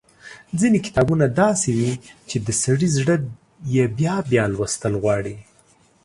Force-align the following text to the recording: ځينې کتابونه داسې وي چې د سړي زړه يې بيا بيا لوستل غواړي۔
ځينې 0.59 0.79
کتابونه 0.85 1.25
داسې 1.41 1.69
وي 1.77 1.93
چې 2.29 2.37
د 2.45 2.47
سړي 2.63 2.87
زړه 2.97 3.15
يې 3.75 3.85
بيا 3.97 4.15
بيا 4.29 4.43
لوستل 4.53 4.93
غواړي۔ 5.03 5.35